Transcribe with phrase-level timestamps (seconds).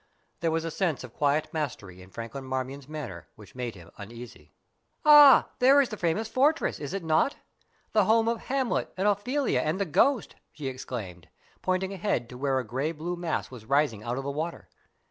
[0.39, 4.51] There was a sense of quiet mastery in Franklin Marmion's manner which made him uneasy.
[5.05, 5.49] "Ah!
[5.59, 7.35] there is the famous fortress, is it not?
[7.93, 11.27] the home of Hamlet and Ophelia and the Ghost!" she exclaimed,
[11.61, 14.69] pointing ahead to where a grey blue mass was rising out of the water.